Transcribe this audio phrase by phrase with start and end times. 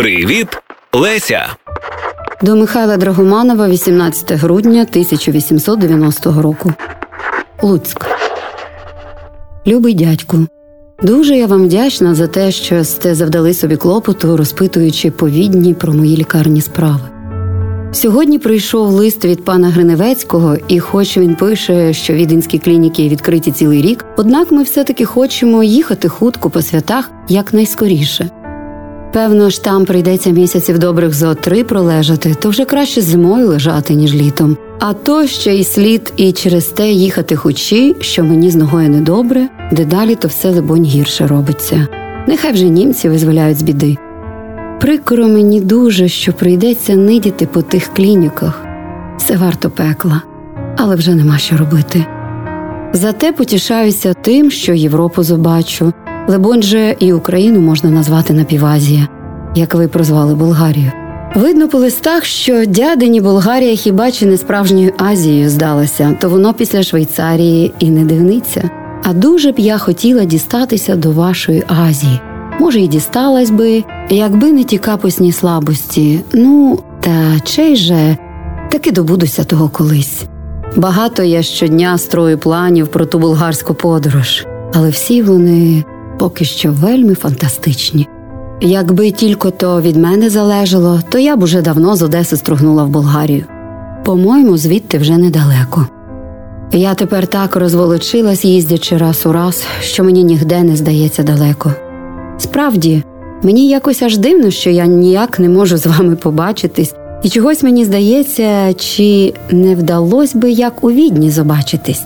[0.00, 0.48] Привіт,
[0.92, 1.46] Леся!
[2.42, 6.72] До Михайла Драгоманова, 18 грудня 1890 року.
[7.62, 8.06] Луцьк.
[9.66, 10.38] Любий дядьку.
[11.02, 16.16] Дуже я вам вдячна за те, що сте завдали собі клопоту, розпитуючи повідні про мої
[16.16, 17.02] лікарні справи.
[17.92, 23.82] Сьогодні прийшов лист від пана Гриневецького, і, хоч він пише, що віденські клініки відкриті цілий
[23.82, 28.30] рік, однак ми все-таки хочемо їхати хутко по святах якнайскоріше.
[29.12, 34.14] Певно ж, там прийдеться місяців добрих зо три пролежати, то вже краще зимою лежати, ніж
[34.14, 34.56] літом.
[34.80, 39.48] А то ще й слід і через те їхати хучі, що мені з ногою недобре,
[39.72, 41.86] дедалі то все либонь гірше робиться.
[42.28, 43.96] Нехай вже німці визволяють з біди.
[44.80, 48.62] Прикро мені дуже, що прийдеться нидіти по тих клініках.
[49.18, 50.22] Все варто пекла,
[50.76, 52.04] але вже нема що робити.
[52.92, 55.92] Зате потішаюся тим, що Європу побачу,
[56.28, 59.08] либонь же і Україну можна назвати напівазія,
[59.54, 60.92] як ви прозвали Болгарію.
[61.34, 66.82] Видно по листах, що дядині Болгарія хіба чи не справжньою Азією здалася, то воно після
[66.82, 68.70] Швейцарії і не дивниться.
[69.02, 72.20] А дуже б я хотіла дістатися до вашої Азії.
[72.60, 76.20] Може, і дісталась би, якби не ті капусні слабості.
[76.32, 78.16] Ну, та чей же
[78.70, 80.22] таки добудуся того колись.
[80.76, 85.84] Багато я щодня строю планів про ту болгарську подорож, але всі вони
[86.20, 88.08] поки що вельми фантастичні.
[88.60, 92.88] Якби тільки то від мене залежало, то я б уже давно з Одеси стругнула в
[92.88, 93.44] Болгарію.
[94.04, 95.86] По-моєму, звідти вже недалеко.
[96.72, 101.72] Я тепер так розволочилась, їздячи раз у раз, що мені нігде не здається далеко.
[102.38, 103.02] Справді,
[103.42, 107.84] мені якось аж дивно, що я ніяк не можу з вами побачитись, і чогось мені
[107.84, 112.02] здається, чи не вдалося би як у відні побачитись.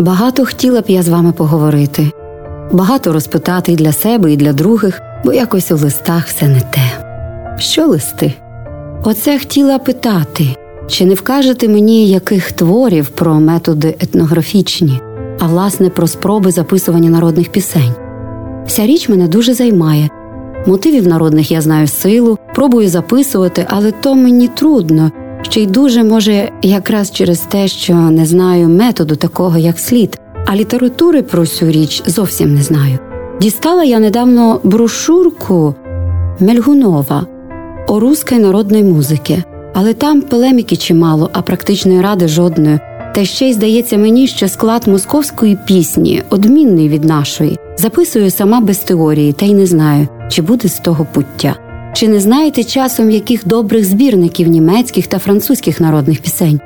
[0.00, 2.10] Багато хотіла б я з вами поговорити,
[2.72, 7.04] багато розпитати і для себе, і для других, бо якось у листах все не те.
[7.58, 8.32] Що листи?
[9.04, 10.44] Оце хотіла питати,
[10.88, 15.00] чи не вкажете мені яких творів про методи етнографічні,
[15.40, 17.94] а власне про спроби записування народних пісень.
[18.66, 20.10] Ця річ мене дуже займає.
[20.66, 25.12] Мотивів народних я знаю силу, пробую записувати, але то мені трудно,
[25.42, 30.56] ще й дуже може якраз через те, що не знаю методу такого, як слід, а
[30.56, 32.98] літератури про цю річ зовсім не знаю.
[33.40, 35.74] Дістала я недавно брошурку
[36.40, 37.26] Мельгунова
[37.88, 39.42] о руській народної музики,
[39.74, 42.78] але там полеміки чимало, а практичної ради жодної.
[43.14, 47.58] Та ще й здається мені, що склад московської пісні одмінний від нашої.
[47.76, 51.56] Записую сама без теорії, та й не знаю, чи буде з того пуття.
[51.94, 56.60] Чи не знаєте часом яких добрих збірників німецьких та французьких народних пісень?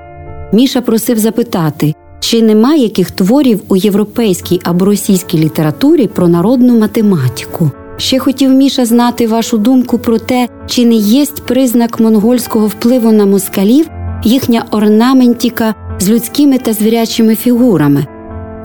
[0.53, 7.71] Міша просив запитати, чи нема яких творів у європейській або російській літературі про народну математику?
[7.97, 13.27] Ще хотів Міша знати вашу думку про те, чи не є признак монгольського впливу на
[13.27, 13.87] москалів
[14.25, 18.07] їхня орнаментіка з людськими та звірячими фігурами.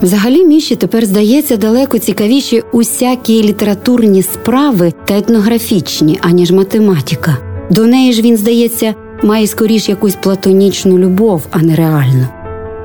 [0.02, 7.36] Взагалі Міші тепер здається далеко цікавіші усякі літературні справи та етнографічні, аніж математика.
[7.70, 12.39] До неї ж він, здається, має скоріш якусь платонічну любов, а не реальну.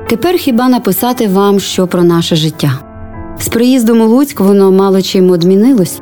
[0.08, 2.78] Тепер хіба написати вам що про наше життя?
[3.38, 6.00] З приїздом у Луцьк воно мало чим одмінилось,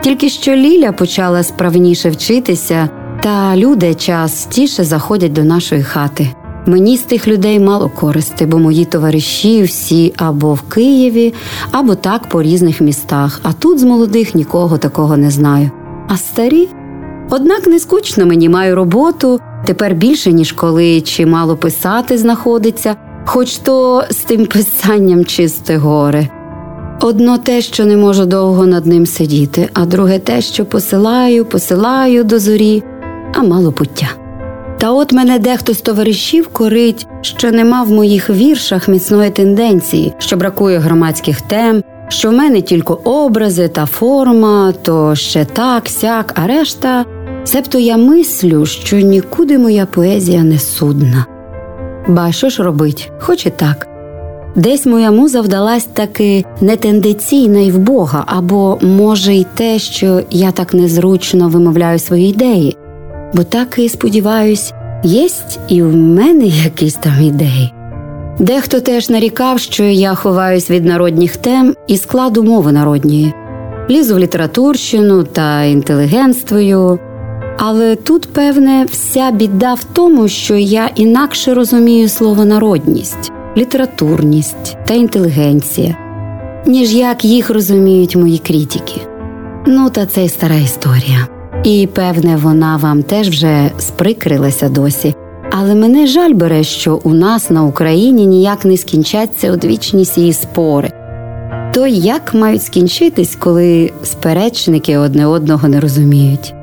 [0.00, 2.88] тільки що Ліля почала справніше вчитися,
[3.22, 6.28] та люди частіше заходять до нашої хати.
[6.66, 11.34] Мені з тих людей мало користи, бо мої товариші всі або в Києві,
[11.70, 15.70] або так по різних містах, а тут з молодих нікого такого не знаю.
[16.08, 16.68] А старі?
[17.30, 24.04] Однак не скучно мені маю роботу, тепер більше, ніж коли чимало писати знаходиться, хоч то
[24.10, 26.28] з тим писанням чисте горе.
[27.00, 32.24] Одно те, що не можу довго над ним сидіти, а друге те, що посилаю, посилаю
[32.24, 32.82] до зорі,
[33.34, 34.06] а мало пуття.
[34.78, 40.36] Та от мене дехто з товаришів корить, що нема в моїх віршах міцної тенденції, що
[40.36, 46.46] бракує громадських тем, що в мене тільки образи та форма, то ще так, сяк, а
[46.46, 47.04] решта,
[47.44, 51.26] себто я мислю, що нікуди моя поезія не судна.
[52.08, 53.88] Ба що ж робить, хоч і так.
[54.56, 60.50] Десь моя муза вдалась таки нетенденційна й в Бога, або, може, й те, що я
[60.50, 62.76] так незручно вимовляю свої ідеї
[63.34, 64.72] бо так і сподіваюсь,
[65.04, 67.72] єсть і в мене якісь там ідеї.
[68.38, 73.32] Дехто теж нарікав, що я ховаюсь від народних тем і складу мови народньої,
[73.90, 76.98] лізу в літературщину та інтелігентствою.
[77.58, 84.94] Але тут, певне, вся біда в тому, що я інакше розумію слово народність, літературність та
[84.94, 85.96] інтелігенція,
[86.66, 89.00] ніж як їх розуміють мої критики.
[89.66, 91.28] Ну, та це й стара історія.
[91.64, 95.14] І певне, вона вам теж вже сприкрилася досі.
[95.50, 100.90] Але мене жаль бере, що у нас на Україні ніяк не скінчаться одвічні сії спори.
[101.74, 106.54] То як мають скінчитись, коли сперечники одне одного не розуміють?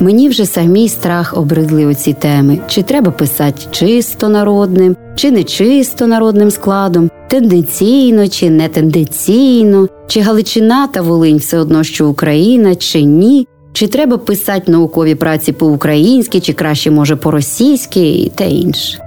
[0.00, 6.06] Мені вже самій страх обридли оці теми: чи треба писати чисто народним, чи не чисто
[6.06, 13.02] народним складом, тенденційно чи не тенденційно, чи Галичина та Волинь все одно, що Україна, чи
[13.02, 18.98] ні, чи треба писати наукові праці по-українськи, чи краще, може, по-російськи і те інше.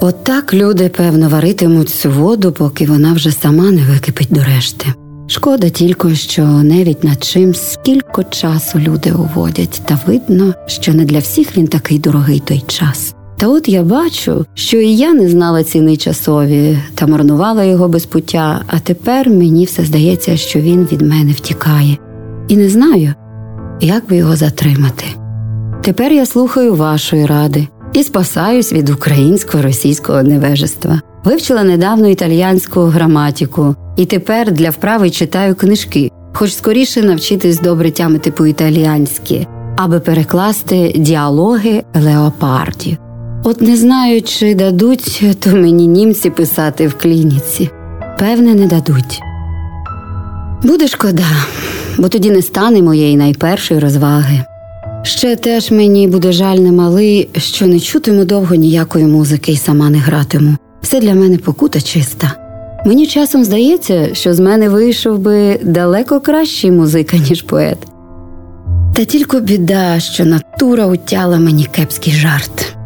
[0.00, 4.86] Отак люди, певно, варитимуть цю воду, поки вона вже сама не википить до решти.
[5.28, 11.18] Шкода тільки, що навіть над чим скільки часу люди уводять, та видно, що не для
[11.18, 13.14] всіх він такий дорогий той час.
[13.36, 18.06] Та от я бачу, що і я не знала ціни часові та марнувала його без
[18.06, 21.96] пуття, а тепер мені все здається, що він від мене втікає,
[22.48, 23.14] і не знаю,
[23.80, 25.04] як би його затримати.
[25.82, 31.00] Тепер я слухаю вашої ради і спасаюсь від українсько російського невежества.
[31.26, 38.30] Вивчила недавно італіянську граматику, і тепер для вправи читаю книжки, хоч скоріше навчитись добре тямити
[38.30, 39.46] по-італіянськи,
[39.76, 42.96] аби перекласти діалоги леопардів.
[43.44, 47.70] От не знаю, чи дадуть то мені німці писати в клініці.
[48.18, 49.20] Певне, не дадуть.
[50.62, 51.26] Буде шкода,
[51.98, 54.44] бо тоді не стане моєї найпершої розваги.
[55.02, 59.98] Ще теж мені буде жаль немалий, що не чутиму довго ніякої музики і сама не
[59.98, 60.56] гратиму.
[60.86, 62.36] Все для мене покута чиста.
[62.84, 67.78] Мені часом здається, що з мене вийшов би далеко кращий музика, ніж поет.
[68.94, 72.76] Та тільки біда, що натура утяла мені кепський жарт.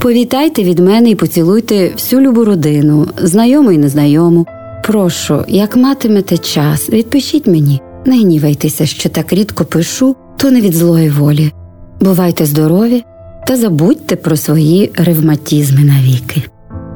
[0.00, 4.46] Повітайте від мене і поцілуйте всю любу родину, знайому і незнайому.
[4.84, 10.74] Прошу, як матимете час, відпишіть мені, не гнівайтеся, що так рідко пишу, то не від
[10.74, 11.52] злої волі.
[12.00, 13.04] Бувайте здорові
[13.46, 16.42] та забудьте про свої ревматізми навіки.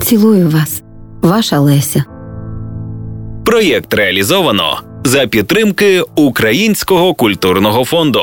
[0.02, 0.82] Цілую вас,
[1.22, 2.04] ваша Леся.
[3.44, 8.20] Проєкт реалізовано за підтримки Українського культурного фонду.